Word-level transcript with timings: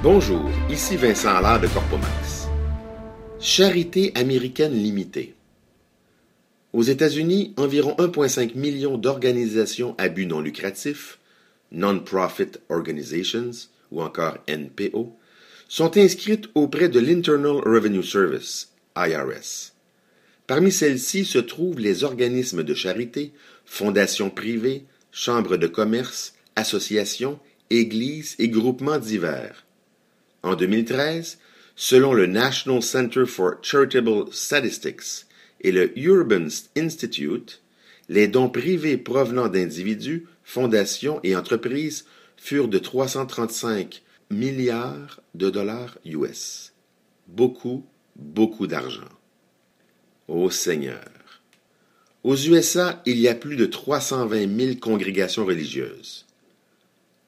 Bonjour, 0.00 0.48
ici 0.70 0.94
Vincent 0.96 1.34
Allard 1.34 1.60
de 1.60 1.66
Corpomax. 1.66 2.46
Charité 3.40 4.12
américaine 4.14 4.72
limitée. 4.72 5.34
Aux 6.72 6.84
États-Unis, 6.84 7.52
environ 7.56 7.96
1,5 7.98 8.56
million 8.56 8.96
d'organisations 8.96 9.96
à 9.98 10.08
but 10.08 10.26
non 10.26 10.40
lucratif, 10.40 11.18
Non-Profit 11.72 12.60
Organizations, 12.68 13.50
ou 13.90 14.00
encore 14.00 14.38
NPO, 14.48 15.16
sont 15.66 15.96
inscrites 15.96 16.48
auprès 16.54 16.88
de 16.88 17.00
l'Internal 17.00 17.60
Revenue 17.66 18.04
Service, 18.04 18.70
IRS. 18.96 19.72
Parmi 20.46 20.70
celles-ci 20.70 21.24
se 21.24 21.38
trouvent 21.38 21.80
les 21.80 22.04
organismes 22.04 22.62
de 22.62 22.74
charité, 22.74 23.32
fondations 23.64 24.30
privées, 24.30 24.84
chambres 25.10 25.56
de 25.56 25.66
commerce, 25.66 26.34
associations, 26.54 27.40
églises 27.68 28.36
et 28.38 28.48
groupements 28.48 28.98
divers. 28.98 29.64
En 30.42 30.54
2013, 30.54 31.38
selon 31.76 32.12
le 32.12 32.26
National 32.26 32.82
Center 32.82 33.26
for 33.26 33.56
Charitable 33.62 34.32
Statistics 34.32 35.26
et 35.60 35.72
le 35.72 35.96
Urban 35.98 36.46
Institute, 36.76 37.62
les 38.08 38.28
dons 38.28 38.48
privés 38.48 38.96
provenant 38.96 39.48
d'individus, 39.48 40.26
fondations 40.44 41.20
et 41.24 41.36
entreprises 41.36 42.06
furent 42.36 42.68
de 42.68 42.78
335 42.78 44.02
milliards 44.30 45.20
de 45.34 45.50
dollars 45.50 45.98
US. 46.04 46.72
Beaucoup, 47.26 47.84
beaucoup 48.16 48.66
d'argent. 48.66 49.08
Ô 50.28 50.50
Seigneur. 50.50 51.04
Aux 52.24 52.36
USA, 52.36 53.02
il 53.06 53.18
y 53.18 53.28
a 53.28 53.34
plus 53.34 53.56
de 53.56 53.66
320 53.66 54.58
000 54.58 54.76
congrégations 54.76 55.44
religieuses. 55.44 56.27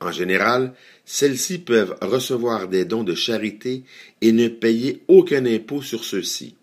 En 0.00 0.12
général, 0.12 0.74
celles-ci 1.04 1.58
peuvent 1.58 1.96
recevoir 2.00 2.68
des 2.68 2.84
dons 2.84 3.02
de 3.02 3.14
charité 3.14 3.82
et 4.20 4.32
ne 4.32 4.48
payer 4.48 5.02
aucun 5.08 5.44
impôt 5.44 5.82
sur 5.82 6.04
ceux-ci. 6.04 6.54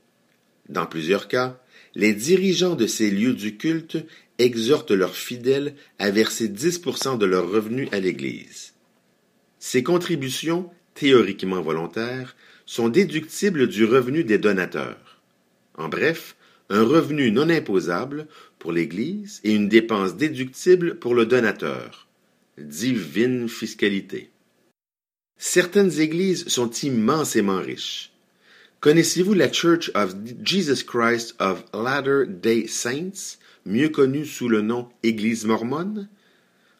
Dans 0.69 0.85
plusieurs 0.85 1.27
cas, 1.27 1.59
les 1.95 2.13
dirigeants 2.13 2.75
de 2.75 2.87
ces 2.87 3.11
lieux 3.11 3.33
du 3.33 3.57
culte 3.57 3.97
exhortent 4.39 4.91
leurs 4.91 5.15
fidèles 5.15 5.75
à 5.99 6.11
verser 6.11 6.47
10% 6.47 7.17
de 7.17 7.25
leurs 7.25 7.49
revenus 7.49 7.89
à 7.91 7.99
l'Église. 7.99 8.73
Ces 9.59 9.83
contributions, 9.83 10.69
théoriquement 10.93 11.61
volontaires, 11.61 12.35
sont 12.65 12.89
déductibles 12.89 13.67
du 13.67 13.85
revenu 13.85 14.23
des 14.23 14.37
donateurs. 14.37 15.21
En 15.77 15.89
bref, 15.89 16.35
un 16.69 16.83
revenu 16.83 17.31
non 17.31 17.49
imposable 17.49 18.27
pour 18.59 18.71
l'Église 18.71 19.39
et 19.43 19.53
une 19.53 19.69
dépense 19.69 20.15
déductible 20.15 20.95
pour 20.95 21.13
le 21.13 21.25
donateur 21.25 22.05
divine 22.57 23.49
fiscalité. 23.49 24.31
Certaines 25.37 25.99
églises 25.99 26.47
sont 26.47 26.71
immensément 26.71 27.59
riches. 27.59 28.11
Connaissez-vous 28.79 29.33
la 29.33 29.51
Church 29.51 29.91
of 29.95 30.15
Jesus 30.43 30.83
Christ 30.83 31.35
of 31.39 31.65
Latter-day 31.73 32.67
Saints, 32.67 33.37
mieux 33.65 33.89
connue 33.89 34.25
sous 34.25 34.47
le 34.47 34.61
nom 34.61 34.89
Église 35.03 35.45
mormone? 35.45 36.07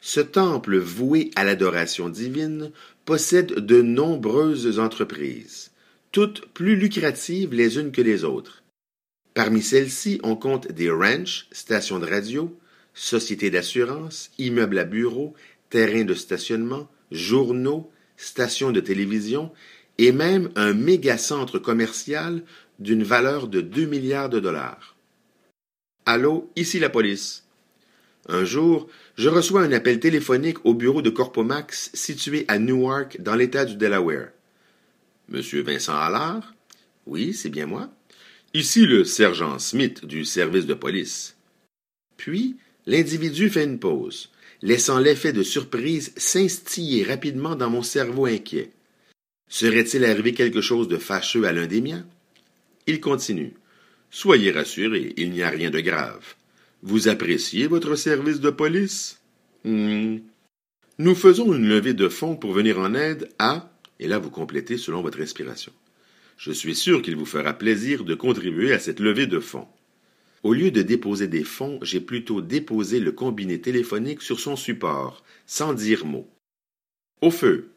Ce 0.02 0.20
temple 0.20 0.78
voué 0.78 1.32
à 1.36 1.44
l'adoration 1.44 2.10
divine 2.10 2.72
possède 3.06 3.54
de 3.56 3.82
nombreuses 3.82 4.80
entreprises, 4.80 5.72
toutes 6.12 6.46
plus 6.54 6.76
lucratives 6.76 7.54
les 7.54 7.78
unes 7.78 7.92
que 7.92 8.02
les 8.02 8.24
autres. 8.24 8.64
Parmi 9.34 9.62
celles-ci, 9.62 10.20
on 10.24 10.36
compte 10.36 10.72
des 10.72 10.90
ranchs, 10.90 11.48
stations 11.52 12.00
de 12.00 12.06
radio, 12.06 12.58
sociétés 12.94 13.50
d'assurance, 13.50 14.32
immeubles 14.38 14.80
à 14.80 14.86
bureaux, 14.86 15.34
terrains 15.76 16.06
de 16.06 16.14
stationnement, 16.14 16.90
journaux, 17.12 17.92
stations 18.16 18.72
de 18.72 18.80
télévision 18.80 19.52
et 19.98 20.14
même 20.14 20.50
un 20.56 20.72
méga 20.72 21.18
centre 21.18 21.60
commercial 21.60 22.44
d'une 22.80 23.04
valeur 23.04 23.50
de 23.50 23.60
2 23.60 23.86
milliards 23.86 24.30
de 24.30 24.40
dollars. 24.40 24.96
Allô, 26.06 26.50
ici 26.56 26.80
la 26.80 26.90
police. 26.90 27.44
Un 28.30 28.46
jour, 28.46 28.88
je 29.18 29.28
reçois 29.28 29.64
un 29.64 29.74
appel 29.74 30.00
téléphonique 30.00 30.66
au 30.66 30.74
bureau 30.74 31.02
de 31.02 31.10
Corpomax 31.10 31.92
situé 31.94 32.46
à 32.48 32.58
Newark, 32.58 33.20
dans 33.20 33.36
l'État 33.36 33.66
du 33.66 33.76
Delaware. 33.76 34.30
Monsieur 35.28 35.62
Vincent 35.62 35.98
Allard? 35.98 36.54
Oui, 37.06 37.34
c'est 37.34 37.50
bien 37.50 37.66
moi. 37.66 37.90
Ici 38.54 38.86
le 38.86 39.04
sergent 39.04 39.60
Smith 39.60 40.06
du 40.06 40.24
service 40.24 40.68
de 40.68 40.74
police. 40.74 41.36
Puis, 42.16 42.56
l'individu 42.86 43.50
fait 43.50 43.66
une 43.66 43.78
pause, 43.78 44.30
laissant 44.66 44.98
l'effet 44.98 45.32
de 45.32 45.44
surprise 45.44 46.12
s'instiller 46.18 47.04
rapidement 47.04 47.56
dans 47.56 47.70
mon 47.70 47.84
cerveau 47.84 48.26
inquiet. 48.26 48.72
Serait-il 49.48 50.04
arrivé 50.04 50.34
quelque 50.34 50.60
chose 50.60 50.88
de 50.88 50.98
fâcheux 50.98 51.46
à 51.46 51.52
l'un 51.52 51.68
des 51.68 51.82
miens? 51.82 52.04
Il 52.88 53.00
continue. 53.00 53.54
Soyez 54.10 54.52
rassurés, 54.52 55.14
il 55.18 55.30
n'y 55.30 55.44
a 55.44 55.52
rien 55.52 55.70
de 55.70 55.82
grave. 55.82 56.34
Vous 56.82 57.08
appréciez 57.08 57.68
votre 57.68 57.96
service 57.96 58.40
de 58.40 58.50
police? 58.50 59.22
Hmm. 59.66 60.18
Nous 60.98 61.14
faisons 61.14 61.54
une 61.54 61.70
levée 61.70 61.94
de 61.94 62.10
fonds 62.10 62.36
pour 62.36 62.52
venir 62.52 62.80
en 62.80 62.96
aide 62.96 63.30
à, 63.38 63.70
et 64.00 64.08
là 64.08 64.18
vous 64.18 64.32
complétez 64.32 64.80
selon 64.80 65.04
votre 65.04 65.22
inspiration. 65.22 65.74
Je 66.38 66.52
suis 66.52 66.74
sûr 66.74 67.04
qu'il 67.04 67.18
vous 67.18 67.28
fera 67.28 67.54
plaisir 67.54 68.04
de 68.04 68.16
contribuer 68.16 68.74
à 68.74 68.80
cette 68.80 69.00
levée 69.00 69.28
de 69.28 69.40
fonds. 69.40 69.68
Au 70.46 70.54
lieu 70.54 70.70
de 70.70 70.84
déposer 70.84 71.28
des 71.28 71.44
fonds, 71.44 71.80
j'ai 71.82 72.00
plutôt 72.00 72.40
déposé 72.40 73.00
le 73.00 73.12
combiné 73.12 73.60
téléphonique 73.60 74.22
sur 74.22 74.40
son 74.40 74.56
support, 74.56 75.24
sans 75.48 75.74
dire 75.74 76.06
mot. 76.06 76.30
Au 77.24 77.32
feu. 77.32 77.72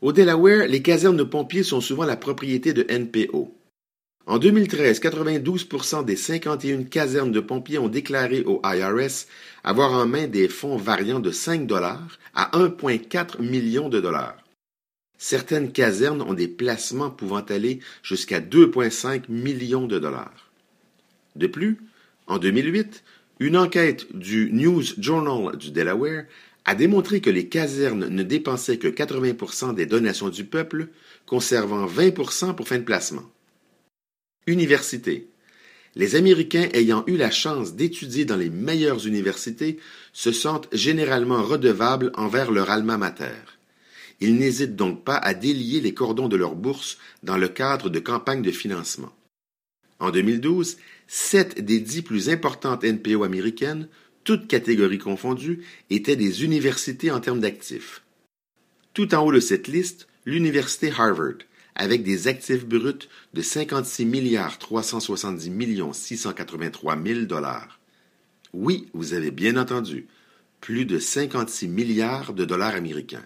Au 0.00 0.12
Delaware, 0.12 0.66
les 0.66 0.80
casernes 0.80 1.18
de 1.18 1.24
pompiers 1.24 1.62
sont 1.62 1.82
souvent 1.82 2.06
la 2.06 2.16
propriété 2.16 2.72
de 2.72 2.86
NPO. 2.90 3.54
En 4.24 4.38
2013, 4.38 4.98
92% 4.98 6.06
des 6.06 6.16
51 6.16 6.84
casernes 6.84 7.32
de 7.32 7.40
pompiers 7.40 7.76
ont 7.76 7.88
déclaré 7.88 8.44
au 8.44 8.62
IRS 8.64 9.26
avoir 9.62 9.92
en 9.92 10.06
main 10.06 10.26
des 10.26 10.48
fonds 10.48 10.78
variant 10.78 11.20
de 11.20 11.30
5 11.30 11.66
dollars 11.66 12.18
à 12.34 12.50
1,4 12.58 13.42
million 13.42 13.90
de 13.90 14.00
dollars. 14.00 14.42
Certaines 15.18 15.70
casernes 15.70 16.22
ont 16.22 16.32
des 16.32 16.48
placements 16.48 17.10
pouvant 17.10 17.44
aller 17.44 17.80
jusqu'à 18.02 18.40
2,5 18.40 19.24
millions 19.28 19.86
de 19.86 19.98
dollars. 19.98 20.47
De 21.38 21.46
plus, 21.46 21.78
en 22.26 22.38
2008, 22.38 23.04
une 23.38 23.56
enquête 23.56 24.06
du 24.12 24.50
News 24.52 24.82
Journal 24.98 25.56
du 25.56 25.70
Delaware 25.70 26.24
a 26.64 26.74
démontré 26.74 27.20
que 27.20 27.30
les 27.30 27.48
casernes 27.48 28.08
ne 28.08 28.22
dépensaient 28.24 28.78
que 28.78 28.88
80% 28.88 29.74
des 29.74 29.86
donations 29.86 30.28
du 30.28 30.44
peuple, 30.44 30.88
conservant 31.26 31.86
20 31.86 32.10
pour 32.10 32.32
fin 32.32 32.78
de 32.78 32.82
placement. 32.82 33.22
Université. 34.48 35.28
Les 35.94 36.16
Américains 36.16 36.68
ayant 36.72 37.04
eu 37.06 37.16
la 37.16 37.30
chance 37.30 37.74
d'étudier 37.74 38.24
dans 38.24 38.36
les 38.36 38.50
meilleures 38.50 39.06
universités 39.06 39.78
se 40.12 40.32
sentent 40.32 40.68
généralement 40.72 41.42
redevables 41.44 42.10
envers 42.16 42.50
leur 42.50 42.68
alma 42.68 42.98
mater. 42.98 43.38
Ils 44.20 44.36
n'hésitent 44.36 44.76
donc 44.76 45.04
pas 45.04 45.16
à 45.16 45.34
délier 45.34 45.80
les 45.80 45.94
cordons 45.94 46.28
de 46.28 46.36
leur 46.36 46.56
bourse 46.56 46.98
dans 47.22 47.36
le 47.36 47.48
cadre 47.48 47.90
de 47.90 48.00
campagnes 48.00 48.42
de 48.42 48.50
financement. 48.50 49.12
En 50.00 50.10
2012, 50.10 50.76
sept 51.08 51.64
des 51.64 51.80
dix 51.80 52.02
plus 52.02 52.28
importantes 52.28 52.84
NPO 52.84 53.24
américaines, 53.24 53.88
toutes 54.22 54.46
catégories 54.46 54.98
confondues, 54.98 55.64
étaient 55.90 56.16
des 56.16 56.44
universités 56.44 57.10
en 57.10 57.18
termes 57.18 57.40
d'actifs. 57.40 58.02
Tout 58.92 59.14
en 59.14 59.24
haut 59.24 59.32
de 59.32 59.40
cette 59.40 59.68
liste, 59.68 60.06
l'université 60.26 60.92
Harvard, 60.96 61.38
avec 61.74 62.02
des 62.02 62.28
actifs 62.28 62.66
bruts 62.66 63.08
de 63.32 63.42
56 63.42 64.04
milliards 64.04 64.58
370 64.58 65.50
millions 65.50 65.92
683 65.92 67.02
000 67.02 67.20
dollars. 67.22 67.80
Oui, 68.52 68.88
vous 68.92 69.14
avez 69.14 69.30
bien 69.30 69.56
entendu, 69.56 70.08
plus 70.60 70.84
de 70.84 70.98
56 70.98 71.68
milliards 71.68 72.34
de 72.34 72.44
dollars 72.44 72.74
américains. 72.74 73.24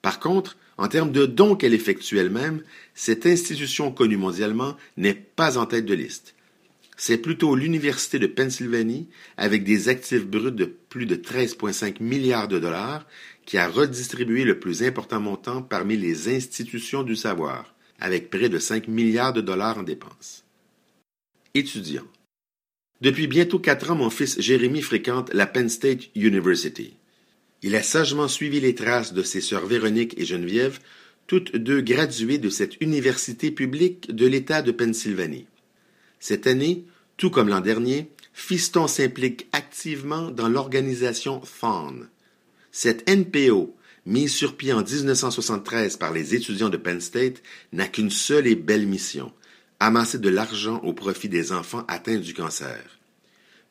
Par 0.00 0.20
contre, 0.20 0.56
en 0.78 0.88
termes 0.88 1.12
de 1.12 1.26
dons 1.26 1.56
qu'elle 1.56 1.74
effectue 1.74 2.18
elle-même, 2.18 2.62
cette 2.94 3.26
institution 3.26 3.90
connue 3.90 4.16
mondialement 4.16 4.76
n'est 4.96 5.14
pas 5.14 5.58
en 5.58 5.66
tête 5.66 5.86
de 5.86 5.94
liste. 5.94 6.34
C'est 6.96 7.18
plutôt 7.18 7.56
l'Université 7.56 8.18
de 8.18 8.26
Pennsylvanie, 8.26 9.08
avec 9.36 9.64
des 9.64 9.88
actifs 9.88 10.26
bruts 10.26 10.52
de 10.52 10.64
plus 10.64 11.06
de 11.06 11.16
13,5 11.16 12.02
milliards 12.02 12.48
de 12.48 12.58
dollars, 12.58 13.06
qui 13.46 13.58
a 13.58 13.68
redistribué 13.68 14.44
le 14.44 14.58
plus 14.58 14.82
important 14.82 15.20
montant 15.20 15.62
parmi 15.62 15.96
les 15.96 16.34
institutions 16.34 17.02
du 17.02 17.16
savoir, 17.16 17.74
avec 17.98 18.30
près 18.30 18.48
de 18.48 18.58
5 18.58 18.88
milliards 18.88 19.32
de 19.32 19.40
dollars 19.40 19.78
en 19.78 19.82
dépenses. 19.82 20.44
Étudiant. 21.54 22.06
Depuis 23.00 23.26
bientôt 23.26 23.58
quatre 23.58 23.90
ans, 23.90 23.96
mon 23.96 24.10
fils 24.10 24.40
Jérémy 24.40 24.80
fréquente 24.80 25.32
la 25.34 25.46
Penn 25.46 25.68
State 25.68 26.08
University. 26.14 26.96
Il 27.62 27.74
a 27.76 27.82
sagement 27.82 28.28
suivi 28.28 28.60
les 28.60 28.74
traces 28.74 29.12
de 29.12 29.22
ses 29.22 29.40
sœurs 29.40 29.66
Véronique 29.66 30.14
et 30.18 30.24
Geneviève, 30.24 30.78
toutes 31.26 31.56
deux 31.56 31.80
graduées 31.80 32.38
de 32.38 32.50
cette 32.50 32.80
université 32.80 33.50
publique 33.50 34.14
de 34.14 34.26
l'État 34.26 34.62
de 34.62 34.70
Pennsylvanie. 34.70 35.46
Cette 36.26 36.46
année, 36.46 36.86
tout 37.18 37.28
comme 37.28 37.50
l'an 37.50 37.60
dernier, 37.60 38.08
Fiston 38.32 38.88
s'implique 38.88 39.46
activement 39.52 40.30
dans 40.30 40.48
l'organisation 40.48 41.42
FAWN. 41.42 42.08
Cette 42.72 43.06
NPO 43.06 43.76
mise 44.06 44.32
sur 44.34 44.56
pied 44.56 44.72
en 44.72 44.82
1973 44.82 45.98
par 45.98 46.14
les 46.14 46.34
étudiants 46.34 46.70
de 46.70 46.78
Penn 46.78 47.02
State, 47.02 47.42
n'a 47.74 47.86
qu'une 47.88 48.08
seule 48.08 48.46
et 48.46 48.54
belle 48.54 48.86
mission, 48.86 49.34
amasser 49.80 50.18
de 50.18 50.30
l'argent 50.30 50.80
au 50.82 50.94
profit 50.94 51.28
des 51.28 51.52
enfants 51.52 51.84
atteints 51.88 52.16
du 52.16 52.32
cancer. 52.32 52.98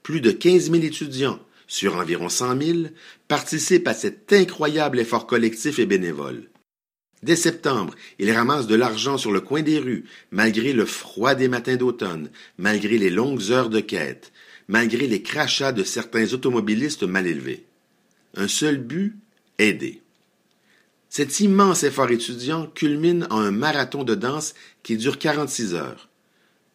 Plus 0.03 0.21
de 0.21 0.29
15 0.29 0.69
000 0.69 0.83
étudiants, 0.83 1.39
sur 1.65 1.95
environ 1.95 2.29
100 2.29 2.61
000, 2.61 2.79
participent 3.27 3.87
à 3.87 3.95
cet 3.95 4.31
incroyable 4.31 4.99
effort 4.99 5.25
collectif 5.25 5.79
et 5.79 5.87
bénévole. 5.87 6.51
Dès 7.23 7.37
septembre, 7.37 7.95
ils 8.19 8.33
ramassent 8.33 8.67
de 8.67 8.75
l'argent 8.75 9.17
sur 9.17 9.31
le 9.31 9.39
coin 9.39 9.61
des 9.61 9.79
rues, 9.79 10.03
malgré 10.31 10.73
le 10.73 10.85
froid 10.85 11.35
des 11.35 11.47
matins 11.47 11.77
d'automne, 11.77 12.29
malgré 12.57 12.97
les 12.97 13.09
longues 13.09 13.49
heures 13.49 13.69
de 13.69 13.79
quête, 13.79 14.33
malgré 14.67 15.07
les 15.07 15.21
crachats 15.21 15.71
de 15.71 15.85
certains 15.85 16.33
automobilistes 16.33 17.03
mal 17.03 17.25
élevés. 17.25 17.63
Un 18.35 18.49
seul 18.49 18.77
but, 18.77 19.15
aider. 19.57 20.01
Cet 21.07 21.39
immense 21.39 21.83
effort 21.83 22.11
étudiant 22.11 22.67
culmine 22.67 23.25
en 23.29 23.39
un 23.39 23.51
marathon 23.51 24.03
de 24.03 24.15
danse 24.15 24.53
qui 24.81 24.97
dure 24.97 25.17
46 25.17 25.75
heures. 25.75 26.09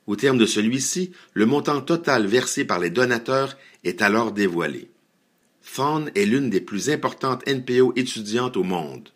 Au 0.06 0.16
terme 0.16 0.38
de 0.38 0.46
celui-ci, 0.46 1.12
le 1.34 1.44
montant 1.44 1.82
total 1.82 2.26
versé 2.26 2.64
par 2.64 2.78
les 2.78 2.88
donateurs 2.88 3.58
est 3.84 4.00
alors 4.00 4.32
dévoilé. 4.32 4.88
Fawn 5.60 6.10
est 6.14 6.24
l'une 6.24 6.48
des 6.48 6.62
plus 6.62 6.88
importantes 6.88 7.46
NPO 7.46 7.92
étudiantes 7.96 8.56
au 8.56 8.62
monde. 8.62 9.10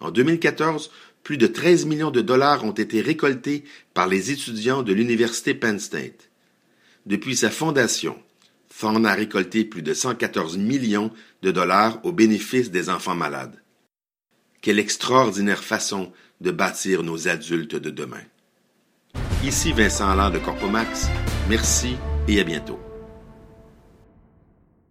En 0.00 0.10
2014, 0.10 0.90
plus 1.22 1.38
de 1.38 1.46
13 1.46 1.86
millions 1.86 2.10
de 2.10 2.20
dollars 2.20 2.64
ont 2.64 2.72
été 2.72 3.00
récoltés 3.00 3.64
par 3.94 4.06
les 4.06 4.30
étudiants 4.30 4.82
de 4.82 4.92
l'Université 4.92 5.54
Penn 5.54 5.78
State. 5.78 6.30
Depuis 7.06 7.36
sa 7.36 7.50
fondation, 7.50 8.16
Fawn 8.68 9.06
a 9.06 9.14
récolté 9.14 9.64
plus 9.64 9.82
de 9.82 9.94
114 9.94 10.58
millions 10.58 11.10
de 11.42 11.50
dollars 11.50 11.98
au 12.04 12.12
bénéfice 12.12 12.70
des 12.70 12.90
enfants 12.90 13.14
malades. 13.14 13.62
Quelle 14.60 14.78
extraordinaire 14.78 15.64
façon 15.64 16.12
de 16.40 16.50
bâtir 16.50 17.02
nos 17.02 17.28
adultes 17.28 17.76
de 17.76 17.90
demain. 17.90 18.22
Ici 19.44 19.72
Vincent 19.72 20.08
Allard 20.08 20.32
de 20.32 20.38
Corpomax. 20.38 21.08
Merci 21.48 21.96
et 22.28 22.40
à 22.40 22.44
bientôt. 22.44 22.85